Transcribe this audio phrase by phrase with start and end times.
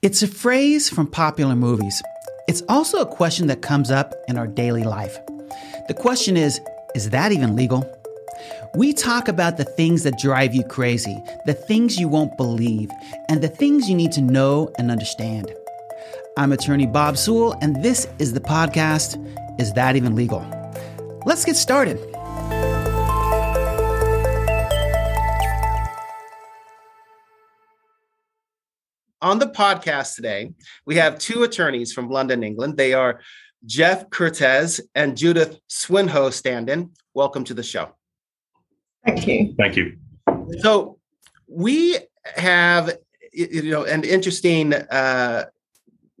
[0.00, 2.00] It's a phrase from popular movies.
[2.46, 5.18] It's also a question that comes up in our daily life.
[5.88, 6.60] The question is
[6.94, 7.84] is that even legal?
[8.76, 12.92] We talk about the things that drive you crazy, the things you won't believe,
[13.28, 15.52] and the things you need to know and understand.
[16.36, 19.18] I'm attorney Bob Sewell, and this is the podcast
[19.58, 20.46] Is That Even Legal?
[21.26, 21.98] Let's get started.
[29.20, 30.52] On the podcast today,
[30.86, 32.76] we have two attorneys from London, England.
[32.76, 33.20] They are
[33.66, 36.90] Geoff Kertesz and Judith Swinhoe Standen.
[37.14, 37.96] Welcome to the show.
[39.04, 39.54] Thank you.
[39.58, 39.96] Thank you.
[40.60, 41.00] So
[41.48, 41.96] we
[42.36, 42.96] have
[43.32, 45.46] you know an interesting uh,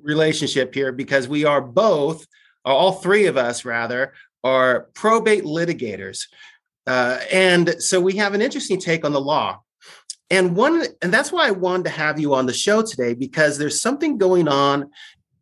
[0.02, 2.26] relationship here because we are both,
[2.64, 4.12] or all three of us rather,
[4.42, 6.26] are probate litigators,
[6.88, 9.60] uh, and so we have an interesting take on the law.
[10.30, 13.56] And one, and that's why I wanted to have you on the show today because
[13.56, 14.90] there's something going on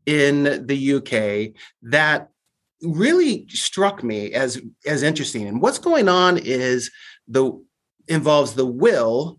[0.06, 2.28] in the UK that
[2.82, 5.48] really struck me as as interesting.
[5.48, 6.90] And what's going on is
[7.26, 7.52] the
[8.06, 9.38] involves the will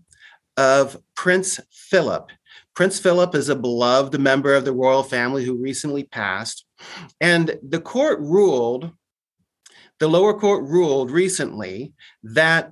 [0.57, 2.29] of Prince Philip.
[2.75, 6.65] Prince Philip is a beloved member of the royal family who recently passed,
[7.21, 8.91] and the court ruled
[9.99, 12.71] the lower court ruled recently that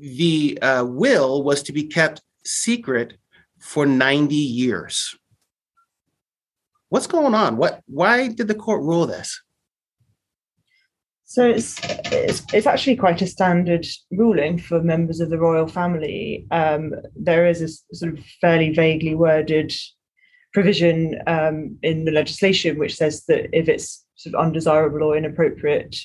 [0.00, 3.14] the uh, will was to be kept secret
[3.58, 5.16] for 90 years.
[6.88, 7.56] What's going on?
[7.56, 9.40] What why did the court rule this?
[11.34, 11.80] So it's,
[12.12, 16.46] it's, it's actually quite a standard ruling for members of the royal family.
[16.52, 19.72] Um, there is a sort of fairly vaguely worded
[20.52, 25.96] provision um, in the legislation which says that if it's sort of undesirable or inappropriate,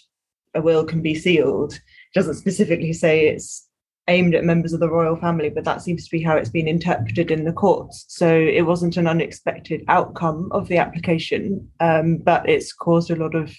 [0.55, 1.73] a will can be sealed.
[1.73, 1.81] It
[2.15, 3.68] doesn't specifically say it's
[4.09, 6.67] aimed at members of the royal family, but that seems to be how it's been
[6.67, 8.05] interpreted in the courts.
[8.09, 13.35] So it wasn't an unexpected outcome of the application, um, but it's caused a lot
[13.35, 13.55] of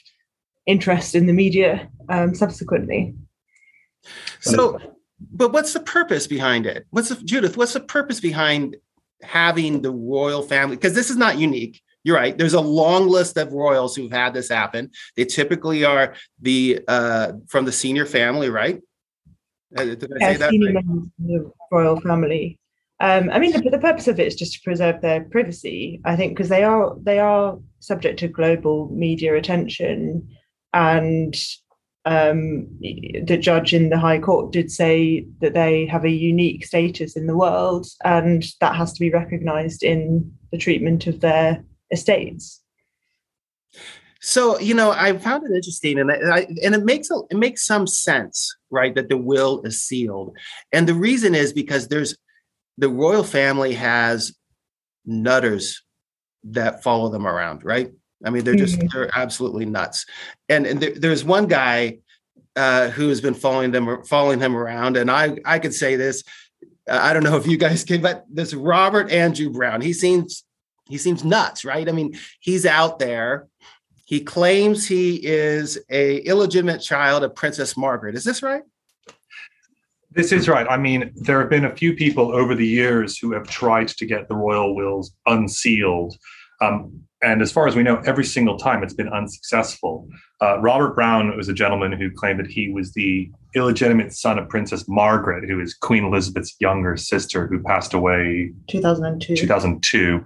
[0.67, 3.15] interest in the media um, subsequently.
[4.41, 4.79] So,
[5.33, 6.87] but what's the purpose behind it?
[6.91, 7.57] What's the, Judith?
[7.57, 8.77] What's the purpose behind
[9.23, 10.77] having the royal family?
[10.77, 11.81] Because this is not unique.
[12.03, 12.37] You're right.
[12.37, 14.91] There's a long list of royals who've had this happen.
[15.17, 18.81] They typically are the uh, from the senior family, right?
[19.77, 20.51] Uh, did I say that?
[20.51, 20.85] Senior right?
[20.85, 22.59] members of the royal family.
[23.01, 26.01] Um, I mean, the, the purpose of it is just to preserve their privacy.
[26.05, 30.29] I think because they are they are subject to global media attention,
[30.75, 31.35] and
[32.05, 37.17] um, the judge in the High Court did say that they have a unique status
[37.17, 42.60] in the world, and that has to be recognised in the treatment of their estates.
[44.21, 47.65] So you know, I found it interesting, and I, and it makes a, it makes
[47.65, 48.95] some sense, right?
[48.95, 50.37] That the will is sealed,
[50.73, 52.17] and the reason is because there's
[52.77, 54.37] the royal family has
[55.07, 55.83] nutters
[56.45, 57.91] that follow them around, right?
[58.25, 58.89] I mean, they're just mm-hmm.
[58.93, 60.05] they're absolutely nuts.
[60.49, 61.99] And and there, there's one guy
[62.57, 66.23] uh, who has been following them following him around, and I I could say this.
[66.89, 70.45] Uh, I don't know if you guys can, but this Robert Andrew Brown, he seems
[70.89, 71.89] he seems nuts, right?
[71.89, 73.47] I mean, he's out there
[74.11, 78.17] he claims he is a illegitimate child of Princess Margaret.
[78.17, 78.63] Is this right?
[80.11, 80.67] This is right.
[80.69, 84.07] I mean, there have been a few people over the years who have tried to
[84.07, 86.17] get the royal wills unsealed.
[86.61, 90.09] Um, and as far as we know, every single time it's been unsuccessful.
[90.43, 94.49] Uh, Robert Brown was a gentleman who claimed that he was the illegitimate son of
[94.49, 99.37] Princess Margaret, who is Queen Elizabeth's younger sister, who passed away 2002.
[99.37, 100.25] 2002.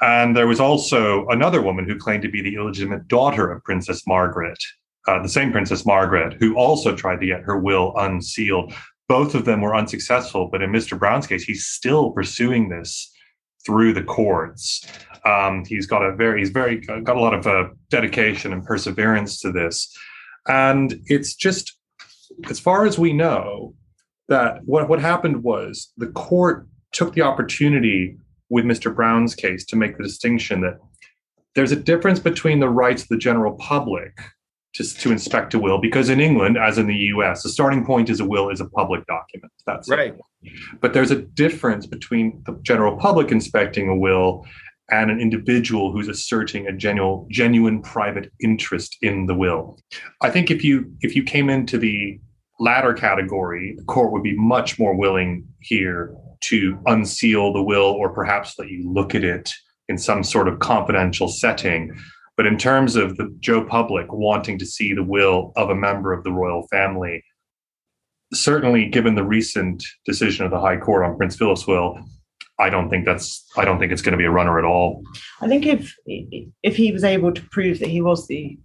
[0.00, 4.06] And there was also another woman who claimed to be the illegitimate daughter of Princess
[4.06, 4.58] Margaret,
[5.06, 8.72] uh, the same Princess Margaret, who also tried to get her will unsealed.
[9.08, 10.98] Both of them were unsuccessful, but in Mr.
[10.98, 13.12] Brown's case, he's still pursuing this
[13.66, 14.86] through the courts.
[15.24, 19.40] Um, he's got a very, he's very got a lot of uh, dedication and perseverance
[19.40, 19.94] to this,
[20.46, 21.78] and it's just,
[22.48, 23.74] as far as we know,
[24.28, 28.16] that what what happened was the court took the opportunity
[28.48, 28.94] with Mr.
[28.94, 30.78] Brown's case to make the distinction that
[31.54, 34.18] there's a difference between the rights of the general public
[34.74, 38.10] to, to inspect a will because in England, as in the US, the starting point
[38.10, 39.52] is a will is a public document.
[39.66, 40.14] That's right.
[40.42, 40.52] It.
[40.80, 44.46] But there's a difference between the general public inspecting a will
[44.90, 49.78] and an individual who's asserting a genuine genuine private interest in the will.
[50.20, 52.20] I think if you if you came into the
[52.60, 58.12] latter category, the court would be much more willing here to unseal the will or
[58.12, 59.52] perhaps let you look at it
[59.88, 61.94] in some sort of confidential setting.
[62.36, 66.12] But in terms of the Joe public wanting to see the will of a member
[66.12, 67.24] of the royal family,
[68.32, 71.98] certainly given the recent decision of the High Court on Prince Philip's will,
[72.58, 75.02] I don't think that's I don't think it's going to be a runner at all.
[75.40, 75.94] I think if
[76.62, 78.58] if he was able to prove that he was the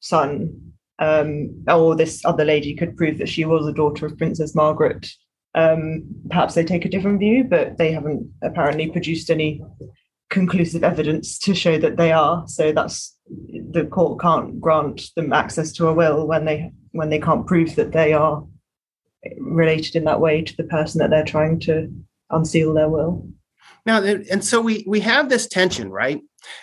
[0.00, 4.54] son, um, or this other lady could prove that she was a daughter of Princess
[4.54, 5.08] Margaret,
[5.54, 7.44] um, perhaps they take a different view.
[7.44, 9.62] But they haven't apparently produced any
[10.28, 12.44] conclusive evidence to show that they are.
[12.48, 13.16] So that's
[13.70, 17.76] the court can't grant them access to a will when they when they can't prove
[17.76, 18.44] that they are
[19.38, 21.92] related in that way to the person that they're trying to
[22.30, 23.28] unseal their will.
[23.86, 26.20] Now, and so we we have this tension, right?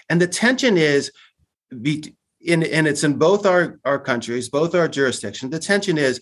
[0.10, 1.12] And the tension is,
[1.82, 5.52] be, in and it's in both our our countries, both our jurisdictions.
[5.52, 6.22] The tension is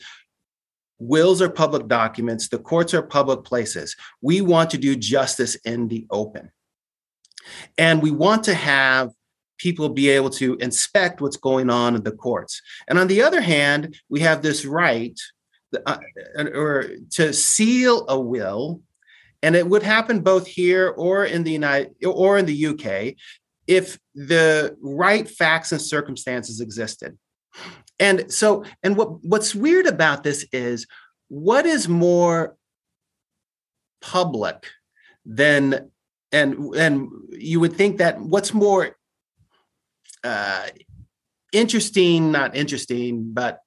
[1.01, 5.87] wills are public documents the courts are public places we want to do justice in
[5.87, 6.51] the open
[7.79, 9.09] and we want to have
[9.57, 13.41] people be able to inspect what's going on in the courts and on the other
[13.41, 15.19] hand we have this right
[15.87, 15.97] uh,
[16.53, 18.79] or to seal a will
[19.43, 23.15] and it would happen both here or in the United or in the UK
[23.67, 27.17] if the right facts and circumstances existed.
[27.99, 30.87] And so, and what what's weird about this is
[31.27, 32.55] what is more
[34.01, 34.67] public
[35.25, 35.91] than
[36.31, 38.95] and and you would think that what's more
[40.23, 40.67] uh,
[41.51, 43.59] interesting, not interesting, but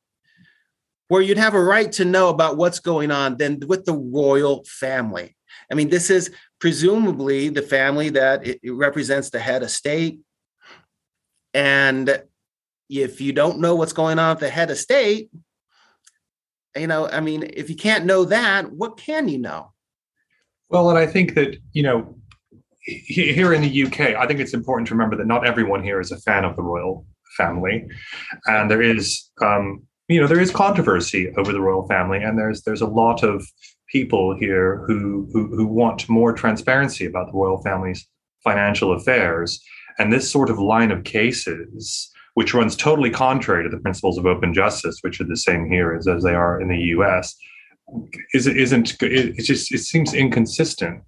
[1.08, 4.64] where you'd have a right to know about what's going on than with the royal
[4.66, 5.36] family.
[5.70, 6.30] I mean, this is
[6.60, 10.20] presumably the family that it, it represents the head of state.
[11.52, 12.22] And
[12.88, 15.30] if you don't know what's going on with the head of state,
[16.76, 19.72] you know, I mean, if you can't know that, what can you know?
[20.68, 22.16] Well, and I think that, you know,
[22.84, 26.10] here in the UK, I think it's important to remember that not everyone here is
[26.10, 27.06] a fan of the royal
[27.36, 27.86] family.
[28.46, 32.62] And there is, um, you know, there is controversy over the royal family, and there's
[32.62, 33.46] there's a lot of
[33.94, 38.06] people here who, who, who want more transparency about the royal family's
[38.42, 39.62] financial affairs.
[39.98, 44.26] And this sort of line of cases, which runs totally contrary to the principles of
[44.26, 47.36] open justice, which are the same here as, as they are in the U.S.,
[48.32, 51.04] is isn't it, just it seems inconsistent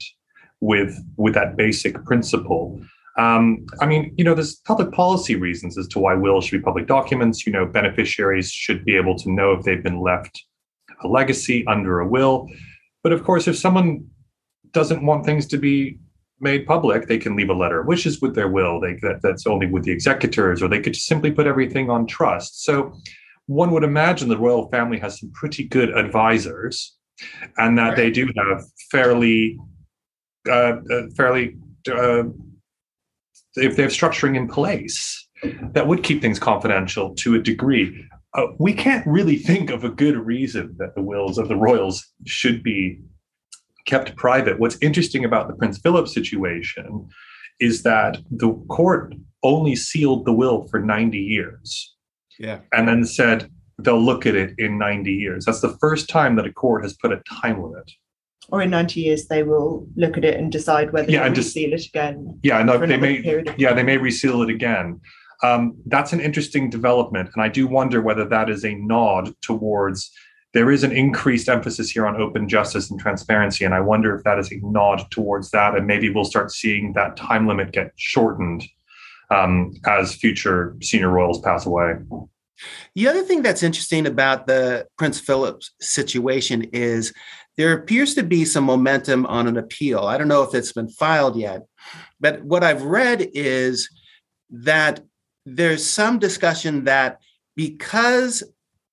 [0.61, 2.81] with with that basic principle.
[3.19, 6.65] Um, I mean, you know, there's public policy reasons as to why wills should be
[6.65, 7.47] public documents.
[7.47, 10.45] You know, beneficiaries should be able to know if they've been left
[11.03, 12.49] a legacy under a will.
[13.07, 14.05] But of course, if someone
[14.73, 16.01] doesn't want things to be
[16.41, 18.81] made public, they can leave a letter of wishes with their will.
[18.81, 22.65] They, that, that's only with the executors, or they could simply put everything on trust.
[22.65, 22.97] So
[23.47, 26.97] one would imagine the royal family has some pretty good advisors,
[27.59, 27.97] and that right.
[27.97, 29.57] they do have fairly,
[30.49, 31.55] uh, uh, fairly,
[31.89, 32.25] uh,
[33.55, 35.29] if they have structuring in place
[35.75, 38.05] that would keep things confidential to a degree
[38.37, 42.07] uh, we can't really think of a good reason that the wills of the royals
[42.27, 43.01] should be
[43.87, 44.61] kept private.
[44.61, 47.09] What's interesting about the Prince Philip situation
[47.61, 51.95] is that the court only sealed the will for 90 years.
[52.39, 52.61] Yeah.
[52.73, 55.47] And then said they'll look at it in 90 years.
[55.47, 57.91] That's the first time that a court has put a time limit.
[58.49, 61.73] Or in 90 years, they will look at it and decide whether yeah, to reseal
[61.73, 62.39] it again.
[62.43, 63.45] Yeah, no, they may.
[63.57, 65.01] Yeah, they may reseal it again.
[65.43, 67.31] Um, that's an interesting development.
[67.35, 70.11] And I do wonder whether that is a nod towards
[70.57, 73.67] there is an increased emphasis here on open justice and transparency.
[73.67, 75.75] And I wonder if that is a nod towards that.
[75.75, 78.65] And maybe we'll start seeing that time limit get shortened
[79.31, 81.97] um, as future senior royals pass away.
[82.95, 87.13] The other thing that's interesting about the Prince Philip situation is
[87.59, 90.07] there appears to be some momentum on an appeal.
[90.07, 91.67] I don't know if it's been filed yet,
[92.19, 93.91] but what I've read is
[94.49, 95.01] that
[95.47, 97.21] there's some discussion that
[97.55, 98.43] because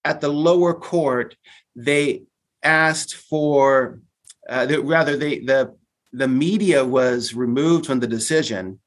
[0.05, 1.35] at the lower court
[1.75, 2.23] they
[2.61, 3.99] asked for
[4.47, 5.75] uh, rather they the
[6.11, 8.79] the media was removed from the decision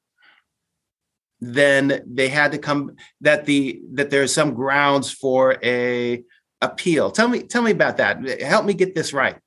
[1.40, 6.22] then they had to come that the that there's some grounds for a
[6.62, 9.38] appeal tell me tell me about that help me get this right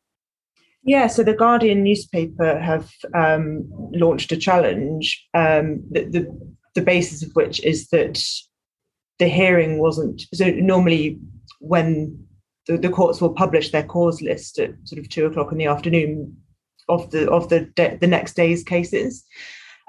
[0.84, 5.28] yeah, so the Guardian newspaper have um, launched a challenge.
[5.34, 8.24] Um, the, the the basis of which is that
[9.20, 11.20] the hearing wasn't so normally
[11.60, 12.18] when
[12.68, 15.66] the, the courts will publish their cause list at sort of two o'clock in the
[15.66, 16.38] afternoon
[16.88, 19.24] of the of the de- the next day's cases.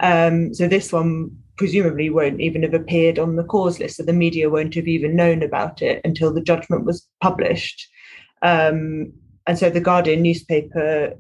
[0.03, 4.13] Um, so this one presumably won't even have appeared on the cause list, so the
[4.13, 7.87] media won't have even known about it until the judgment was published.
[8.43, 9.13] Um,
[9.47, 11.15] and so the Guardian newspaper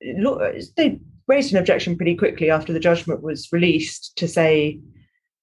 [0.00, 4.80] they raised an objection pretty quickly after the judgment was released to say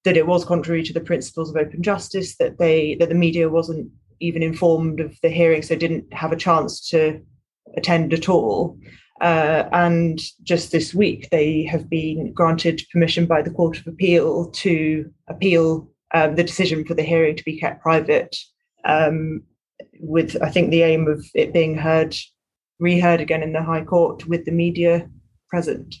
[0.04, 3.48] that it was contrary to the principles of open justice, that they that the media
[3.48, 7.20] wasn't even informed of the hearing, so didn't have a chance to
[7.76, 8.78] attend at all.
[9.20, 14.50] Uh, and just this week, they have been granted permission by the Court of Appeal
[14.50, 18.36] to appeal um, the decision for the hearing to be kept private,
[18.84, 19.42] um,
[20.00, 22.16] with I think the aim of it being heard,
[22.80, 25.08] reheard again in the High Court with the media
[25.52, 25.96] present.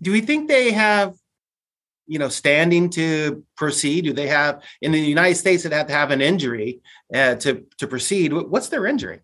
[0.00, 1.14] Do we think they have,
[2.06, 4.04] you know, standing to proceed?
[4.04, 6.80] Do they have in the United States that have to have an injury
[7.14, 8.32] uh, to to proceed?
[8.32, 9.20] What's their injury?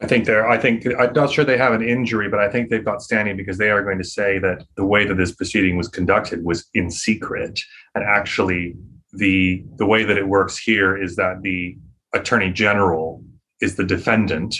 [0.00, 0.48] I think they're.
[0.48, 3.36] I think I'm not sure they have an injury, but I think they've got standing
[3.36, 6.66] because they are going to say that the way that this proceeding was conducted was
[6.74, 7.60] in secret,
[7.94, 8.76] and actually
[9.12, 11.76] the the way that it works here is that the
[12.12, 13.24] attorney general
[13.60, 14.54] is the defendant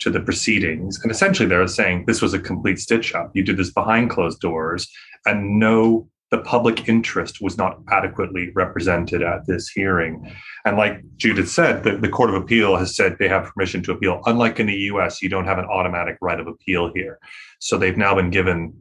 [0.00, 3.30] to the proceedings, and essentially they're saying this was a complete stitch up.
[3.34, 4.88] You did this behind closed doors,
[5.26, 10.32] and no the public interest was not adequately represented at this hearing.
[10.64, 13.92] And like Judith said, the, the, Court of Appeal has said they have permission to
[13.92, 14.22] appeal.
[14.26, 17.18] Unlike in the US, you don't have an automatic right of appeal here.
[17.58, 18.72] So they've now been given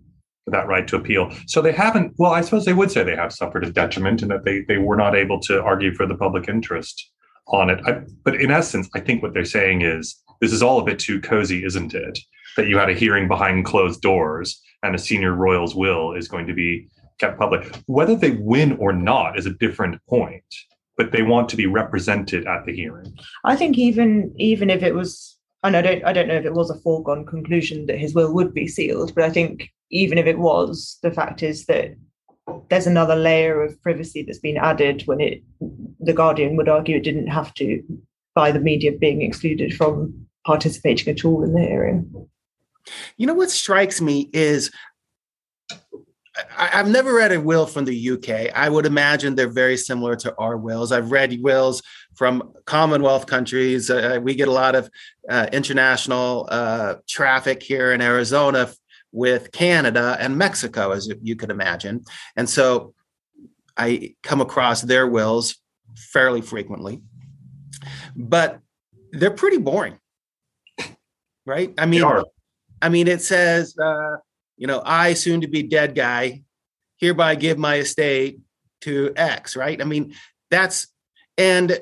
[0.46, 1.32] that right to appeal.
[1.48, 4.30] So they haven't, well, I suppose they would say they have suffered a detriment and
[4.30, 7.12] that they, they were not able to argue for the public interest
[7.48, 7.80] on it.
[7.86, 11.00] I, but in essence, I think what they're saying is this is all a bit
[11.00, 12.20] too cozy, isn't it?
[12.58, 16.48] That you had a hearing behind closed doors and a senior royal's will is going
[16.48, 17.76] to be kept public.
[17.86, 20.44] Whether they win or not is a different point,
[20.98, 23.14] but they want to be represented at the hearing.
[23.44, 26.54] I think even even if it was, and I don't I don't know if it
[26.54, 30.26] was a foregone conclusion that his will would be sealed, but I think even if
[30.26, 31.96] it was, the fact is that
[32.70, 35.44] there's another layer of privacy that's been added when it
[36.00, 37.84] the Guardian would argue it didn't have to
[38.36, 42.04] by the media being excluded from participating at all in the area.
[43.18, 44.72] You know what strikes me is
[46.58, 48.56] I, have never read a will from the UK.
[48.56, 50.92] I would imagine they're very similar to our wills.
[50.92, 51.82] I've read wills
[52.16, 53.90] from Commonwealth countries.
[53.90, 54.90] Uh, we get a lot of
[55.30, 58.72] uh, international uh, traffic here in Arizona
[59.12, 62.04] with Canada and Mexico, as you could imagine.
[62.36, 62.94] And so
[63.76, 65.56] I come across their wills
[65.96, 67.02] fairly frequently,
[68.16, 68.60] but
[69.12, 69.99] they're pretty boring,
[71.50, 71.74] right?
[71.78, 72.04] I mean,
[72.82, 74.18] I mean, it says, uh,
[74.56, 76.44] you know, I soon to be dead guy
[76.98, 78.40] hereby give my estate
[78.82, 79.82] to X, right?
[79.82, 80.14] I mean,
[80.52, 80.88] that's
[81.38, 81.80] and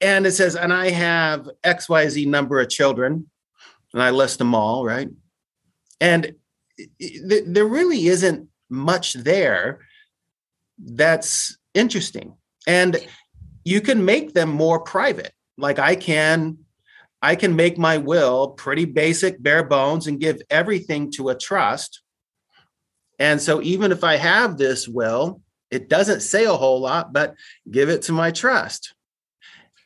[0.00, 3.28] and it says, and I have XYZ number of children,
[3.92, 5.08] and I list them all, right?
[6.00, 6.34] And
[7.00, 9.80] th- there really isn't much there
[10.78, 12.34] that's interesting.
[12.66, 12.96] And
[13.64, 15.32] you can make them more private.
[15.56, 16.58] Like I can
[17.20, 22.02] I can make my will pretty basic, bare bones, and give everything to a trust.
[23.18, 27.34] And so, even if I have this will, it doesn't say a whole lot, but
[27.70, 28.94] give it to my trust.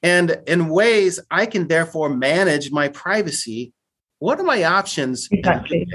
[0.02, 3.72] And in ways, I can therefore manage my privacy.
[4.18, 5.28] What are my options?
[5.30, 5.88] Exactly.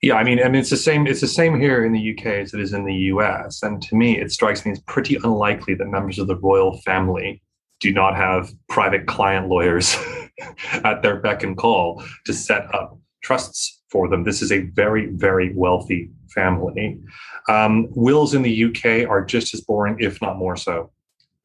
[0.00, 1.06] Yeah, I mean, I mean, it's the same.
[1.06, 3.62] It's the same here in the UK as it is in the US.
[3.62, 7.42] And to me, it strikes me as pretty unlikely that members of the royal family
[7.84, 9.94] do not have private client lawyers
[10.72, 14.24] at their beck and call to set up trusts for them.
[14.24, 16.98] This is a very, very wealthy family.
[17.46, 20.92] Um, wills in the UK are just as boring, if not more so,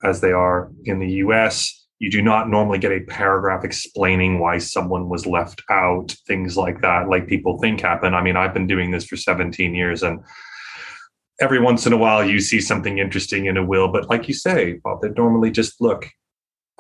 [0.01, 1.88] as they are in the US.
[2.00, 6.81] You do not normally get a paragraph explaining why someone was left out, things like
[6.81, 8.13] that, like people think happen.
[8.13, 10.24] I mean, I've been doing this for 17 years and
[11.41, 14.34] every once in a while you see something interesting in a will, but like you
[14.34, 16.10] say, Bob, they normally just look,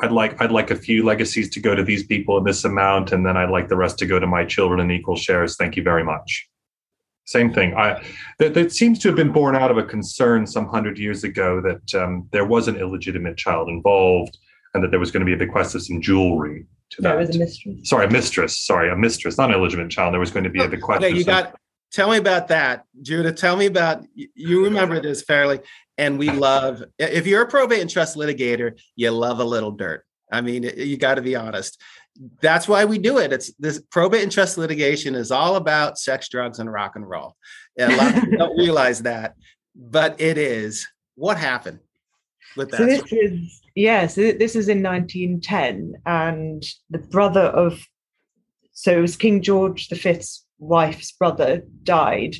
[0.01, 3.11] I'd like I'd like a few legacies to go to these people in this amount,
[3.11, 5.55] and then I'd like the rest to go to my children in equal shares.
[5.57, 6.47] Thank you very much.
[7.25, 7.75] Same thing.
[7.75, 8.03] I
[8.39, 11.61] that, that seems to have been born out of a concern some hundred years ago
[11.61, 14.37] that um, there was an illegitimate child involved,
[14.73, 17.09] and that there was going to be a bequest of some jewelry to that.
[17.09, 17.75] There was a mistress.
[17.83, 18.57] Sorry, a mistress.
[18.57, 20.13] Sorry, a mistress, not an illegitimate child.
[20.13, 21.03] There was going to be a bequest.
[21.03, 21.55] Okay, you some, got.
[21.91, 23.31] Tell me about that, Judah.
[23.31, 24.05] Tell me about.
[24.13, 25.59] You remember this fairly
[25.97, 30.05] and we love if you're a probate and trust litigator you love a little dirt.
[30.31, 31.81] I mean you got to be honest.
[32.41, 33.33] That's why we do it.
[33.33, 37.35] It's this probate and trust litigation is all about sex drugs and rock and roll.
[37.77, 39.35] And a lot of people don't realize that
[39.75, 40.87] but it is.
[41.15, 41.79] What happened
[42.55, 42.77] with that?
[42.77, 47.79] so this is yeah so this is in 1910 and the brother of
[48.71, 52.35] so it was king george v's wife's brother died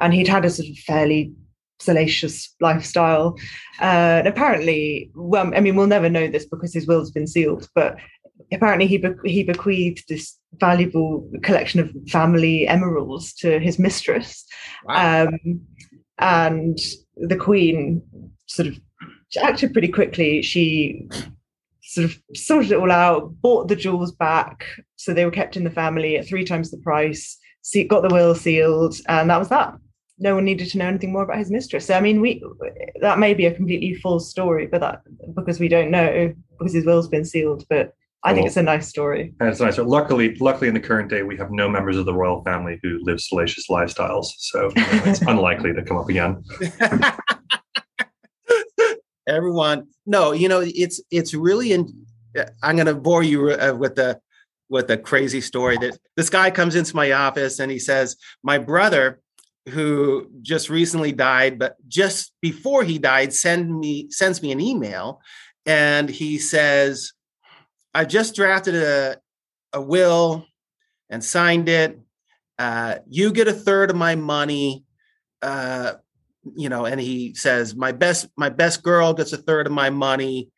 [0.00, 1.32] and he'd had a sort of fairly
[1.78, 3.36] salacious lifestyle.
[3.80, 7.68] Uh, and apparently, well, I mean, we'll never know this because his will's been sealed,
[7.74, 7.96] but
[8.52, 14.46] apparently he be- he bequeathed this valuable collection of family emeralds to his mistress.
[14.84, 15.26] Wow.
[15.26, 15.60] Um,
[16.18, 16.78] and
[17.16, 18.02] the queen
[18.46, 18.78] sort of
[19.40, 20.42] acted pretty quickly.
[20.42, 21.08] She
[21.82, 24.64] sort of sorted it all out, bought the jewels back,
[24.96, 27.38] so they were kept in the family at three times the price.
[27.64, 29.74] See, got the will sealed, and that was that.
[30.18, 31.86] No one needed to know anything more about his mistress.
[31.86, 32.40] So I mean, we
[33.00, 35.02] that may be a completely false story, but that
[35.34, 37.64] because we don't know because his will's been sealed.
[37.68, 37.92] But
[38.22, 39.34] I think it's a nice story.
[39.40, 39.76] And it's nice.
[39.76, 43.00] Luckily, luckily, in the current day, we have no members of the royal family who
[43.02, 46.42] live salacious lifestyles, so you know, it's unlikely to come up again.
[49.26, 52.06] Everyone, no, you know, it's it's really in.
[52.62, 54.20] I'm going to bore you uh, with the
[54.68, 58.58] with a crazy story that this guy comes into my office and he says, "My
[58.58, 59.20] brother."
[59.70, 65.22] who just recently died but just before he died send me sends me an email
[65.64, 67.14] and he says
[67.94, 69.18] I've just drafted a,
[69.72, 70.46] a will
[71.08, 72.00] and signed it.
[72.58, 74.84] Uh, you get a third of my money.
[75.40, 75.94] Uh,
[76.56, 79.90] you know, and he says, my best, my best girl gets a third of my
[79.90, 80.50] money.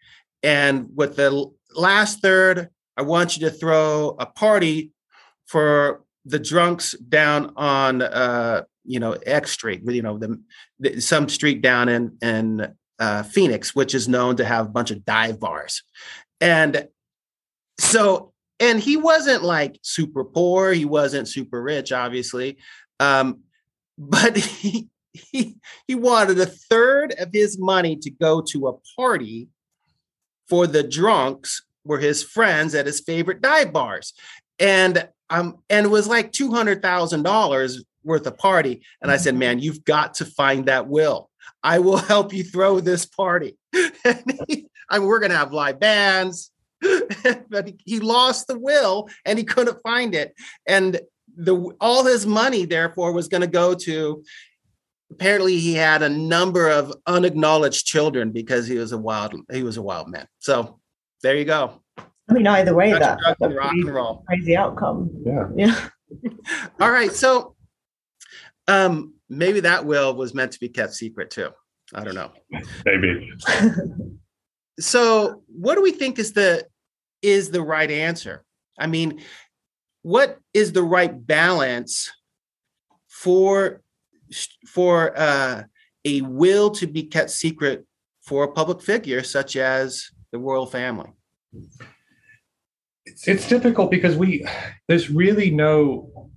[0.42, 4.92] And with the last third, I want you to throw a party
[5.46, 10.40] for the drunks down on uh, you know X Street, you know the,
[10.80, 14.90] the, some street down in in uh, Phoenix, which is known to have a bunch
[14.90, 15.82] of dive bars.
[16.40, 16.88] And
[17.78, 22.58] so and he wasn't like super poor he wasn't super rich obviously
[23.00, 23.40] um,
[23.98, 29.48] but he, he he wanted a third of his money to go to a party
[30.48, 34.12] for the drunks were his friends at his favorite dive bars
[34.58, 39.40] and um and it was like $200,000 worth of party and I said mm-hmm.
[39.40, 41.30] man you've got to find that will
[41.62, 45.80] I will help you throw this party he, I mean, we're going to have live
[45.80, 46.50] bands
[47.48, 50.34] but he lost the will and he couldn't find it.
[50.66, 51.00] And
[51.36, 54.22] the all his money, therefore, was going to go to.
[55.10, 59.76] Apparently, he had a number of unacknowledged children because he was a wild he was
[59.76, 60.26] a wild man.
[60.38, 60.80] So
[61.22, 61.82] there you go.
[61.98, 65.10] I mean, either way, that rock and roll crazy outcome.
[65.24, 65.88] Yeah, yeah.
[66.80, 67.54] all right, so
[68.68, 71.50] um, maybe that will was meant to be kept secret too.
[71.94, 72.32] I don't know.
[72.84, 73.30] Maybe.
[74.78, 76.66] so what do we think is the
[77.22, 78.44] is the right answer
[78.78, 79.22] i mean
[80.02, 82.10] what is the right balance
[83.08, 83.82] for
[84.66, 85.62] for uh,
[86.04, 87.86] a will to be kept secret
[88.22, 91.10] for a public figure such as the royal family
[93.06, 94.46] it's, it's difficult because we
[94.88, 96.30] there's really no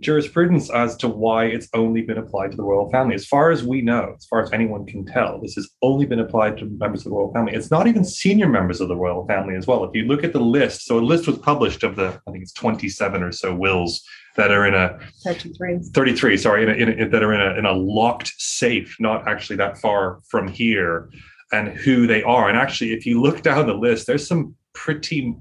[0.00, 3.14] jurisprudence as to why it's only been applied to the royal family.
[3.14, 6.20] As far as we know, as far as anyone can tell, this has only been
[6.20, 7.52] applied to members of the royal family.
[7.52, 9.84] It's not even senior members of the royal family as well.
[9.84, 12.42] If you look at the list, so a list was published of the, I think
[12.42, 14.02] it's 27 or so wills
[14.36, 17.58] that are in a 33, 33 sorry, in a, in a, that are in a,
[17.58, 21.10] in a locked safe, not actually that far from here,
[21.52, 22.48] and who they are.
[22.48, 25.34] And actually, if you look down the list, there's some pretty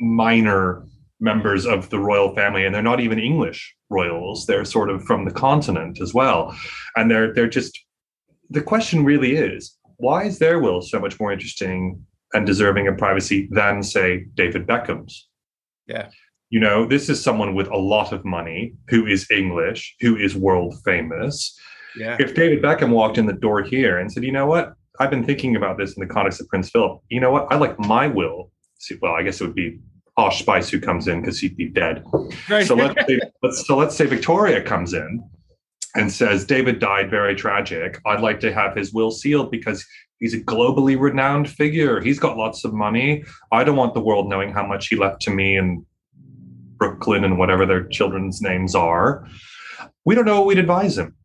[0.00, 0.84] minor
[1.20, 4.46] members of the royal family, and they're not even English royals.
[4.46, 6.56] They're sort of from the continent as well,
[6.96, 7.78] and they're they're just.
[8.50, 12.98] The question really is, why is their will so much more interesting and deserving of
[12.98, 15.28] privacy than, say, David Beckham's?
[15.86, 16.10] Yeah.
[16.50, 20.36] You know, this is someone with a lot of money who is English, who is
[20.36, 21.58] world famous.
[21.96, 22.18] Yeah.
[22.20, 25.24] If David Beckham walked in the door here and said, you know what, I've been
[25.24, 27.00] thinking about this in the context of Prince Philip.
[27.08, 27.50] You know what?
[27.50, 28.50] I like my will.
[29.00, 29.80] Well, I guess it would be
[30.16, 32.04] Posh Spice who comes in because he'd be dead.
[32.48, 32.66] Right.
[32.66, 35.28] So let's say, let's so let's say Victoria comes in
[35.96, 38.00] and says David died very tragic.
[38.06, 39.84] I'd like to have his will sealed because
[40.18, 42.00] he's a globally renowned figure.
[42.00, 43.24] He's got lots of money.
[43.52, 45.84] I don't want the world knowing how much he left to me and
[46.76, 49.26] Brooklyn and whatever their children's names are.
[50.04, 51.16] We don't know what we'd advise him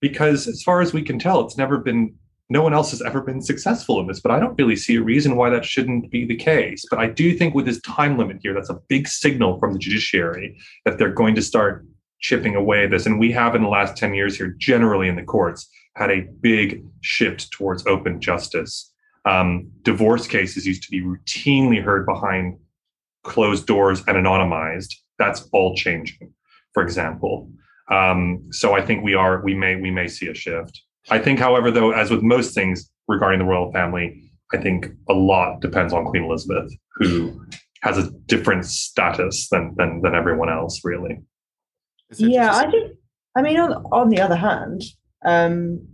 [0.00, 2.14] because, as far as we can tell, it's never been
[2.50, 5.02] no one else has ever been successful in this, but I don't really see a
[5.02, 6.84] reason why that shouldn't be the case.
[6.88, 9.78] But I do think with this time limit here, that's a big signal from the
[9.78, 11.84] judiciary that they're going to start
[12.20, 13.04] chipping away at this.
[13.04, 16.26] And we have in the last 10 years here, generally in the courts, had a
[16.40, 18.92] big shift towards open justice.
[19.26, 22.58] Um, divorce cases used to be routinely heard behind
[23.24, 24.94] closed doors and anonymized.
[25.18, 26.32] That's all changing,
[26.72, 27.50] for example.
[27.90, 30.82] Um, so I think we are we may we may see a shift.
[31.10, 35.14] I think, however, though, as with most things regarding the royal family, I think a
[35.14, 37.44] lot depends on Queen Elizabeth, who
[37.82, 41.22] has a different status than than, than everyone else, really.
[42.16, 42.96] Yeah, I think.
[43.36, 44.82] I mean, on on the other hand,
[45.24, 45.86] um,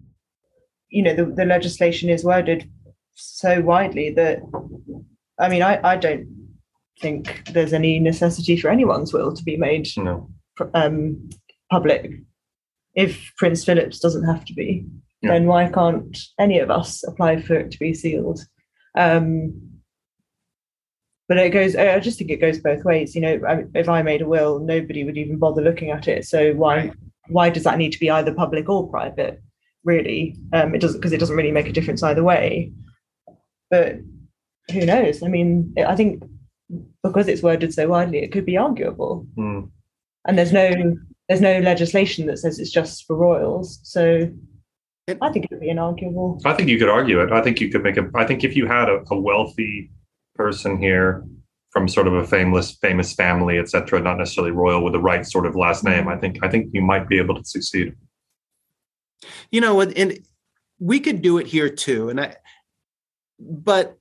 [0.88, 2.70] you know, the, the legislation is worded
[3.14, 4.40] so widely that,
[5.38, 6.26] I mean, I I don't
[7.00, 10.30] think there's any necessity for anyone's will to be made no.
[10.74, 11.28] um,
[11.70, 12.12] public
[12.94, 14.86] if Prince Philip's doesn't have to be
[15.24, 15.32] yeah.
[15.32, 18.40] then why can't any of us apply for it to be sealed?
[18.96, 19.74] Um,
[21.28, 24.22] but it goes i just think it goes both ways you know if i made
[24.22, 26.92] a will nobody would even bother looking at it so why right.
[27.28, 29.42] why does that need to be either public or private
[29.84, 32.72] really um it doesn't because it doesn't really make a difference either way
[33.70, 33.96] but
[34.72, 36.22] who knows i mean i think
[37.02, 39.68] because it's worded so widely it could be arguable mm.
[40.26, 40.94] and there's no
[41.28, 44.30] there's no legislation that says it's just for royals so
[45.06, 46.40] I think it would be inarguable.
[46.46, 47.30] I think you could argue it.
[47.30, 48.10] I think you could make a.
[48.14, 49.90] I think if you had a, a wealthy
[50.34, 51.24] person here
[51.70, 55.44] from sort of a famous famous family, etc., not necessarily royal with the right sort
[55.44, 56.20] of last name, I mm-hmm.
[56.20, 57.94] think I think you might be able to succeed.
[59.50, 60.18] You know, and
[60.78, 62.36] we could do it here too, and I.
[63.38, 63.98] But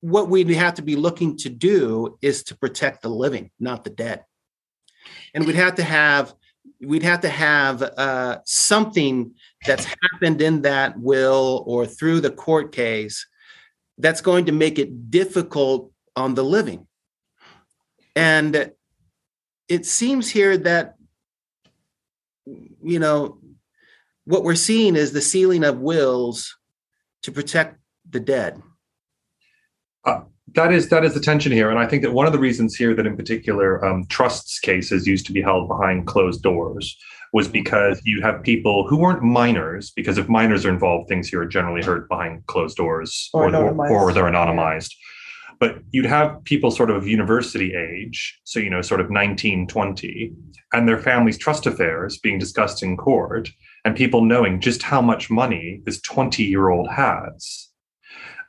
[0.00, 3.90] what we'd have to be looking to do is to protect the living, not the
[3.90, 4.24] dead,
[5.34, 6.32] and we'd have to have
[6.80, 9.34] we'd have to have uh, something
[9.66, 13.26] that's happened in that will or through the court case
[13.98, 16.86] that's going to make it difficult on the living.
[18.14, 18.72] And
[19.68, 20.94] it seems here that,
[22.46, 23.38] you know,
[24.24, 26.56] what we're seeing is the sealing of wills
[27.22, 28.62] to protect the dead.
[30.54, 32.74] That is that is the tension here, and I think that one of the reasons
[32.74, 36.96] here that in particular um, trusts cases used to be held behind closed doors
[37.32, 41.42] was because you have people who weren't minors, because if minors are involved, things here
[41.42, 44.94] are generally heard behind closed doors or, or, or they're anonymized.
[45.60, 50.32] But you'd have people sort of university age, so, you know, sort of 19, 20,
[50.72, 53.50] and their family's trust affairs being discussed in court,
[53.84, 57.67] and people knowing just how much money this 20 year old has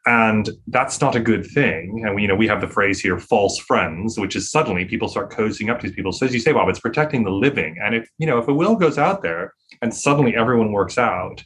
[0.06, 2.04] and that's not a good thing.
[2.06, 5.08] And we, you know we have the phrase here false friends which is suddenly people
[5.08, 6.12] start cozying up to these people.
[6.12, 7.78] So as you say bob it's protecting the living.
[7.84, 11.44] And if you know if a will goes out there and suddenly everyone works out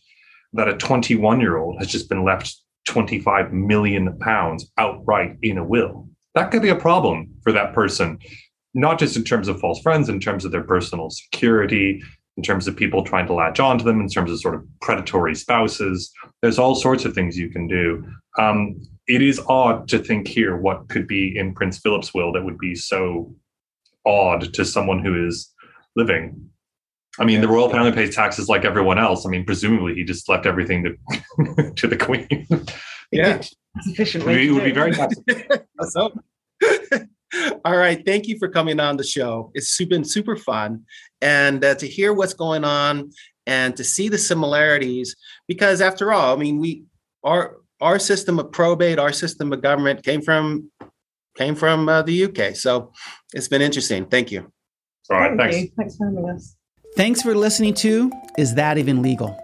[0.53, 2.55] that a 21 year old has just been left
[2.87, 8.19] 25 million pounds outright in a will that could be a problem for that person
[8.73, 12.03] not just in terms of false friends in terms of their personal security
[12.38, 15.36] in terms of people trying to latch onto them, in terms of sort of predatory
[15.36, 16.12] spouses.
[16.41, 18.06] There's all sorts of things you can do.
[18.39, 22.43] Um, it is odd to think here what could be in Prince Philip's will that
[22.43, 23.36] would be so
[24.06, 25.54] odd to someone who is
[25.96, 26.50] living.
[27.19, 29.26] I mean, the royal family pays taxes like everyone else.
[29.26, 32.48] I mean, presumably he just left everything to to the queen.
[33.12, 33.41] Yeah,
[33.82, 34.48] sufficiently.
[34.48, 35.13] It would be very nice.
[35.89, 36.12] so,
[37.65, 38.04] all right.
[38.06, 39.52] Thank you for coming on the show.
[39.54, 40.84] It's been super fun.
[41.22, 43.12] And uh, to hear what's going on
[43.46, 45.15] and to see the similarities,
[45.48, 46.84] because after all, I mean, we
[47.24, 50.72] our our system of probate, our system of government came from
[51.36, 52.56] came from uh, the UK.
[52.56, 52.91] So
[53.34, 54.06] it's been interesting.
[54.06, 54.52] Thank you.
[55.10, 55.38] All right.
[55.38, 55.58] Thank thanks.
[55.58, 55.72] You.
[55.78, 56.56] Thanks for having us.
[56.96, 59.38] Thanks for listening to Is That Even Legal?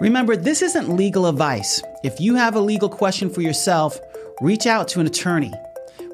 [0.00, 1.82] Remember, this isn't legal advice.
[2.02, 4.00] If you have a legal question for yourself,
[4.40, 5.52] reach out to an attorney.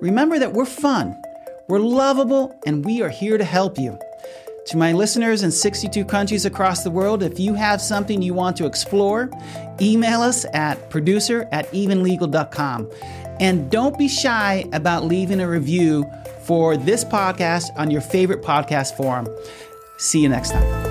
[0.00, 1.20] Remember that we're fun,
[1.68, 3.98] we're lovable, and we are here to help you.
[4.68, 8.56] To my listeners in 62 countries across the world, if you have something you want
[8.58, 9.30] to explore,
[9.80, 12.90] email us at producer at evenlegal.com.
[13.40, 16.04] And don't be shy about leaving a review
[16.42, 19.28] for this podcast on your favorite podcast forum.
[19.96, 20.87] See you next time.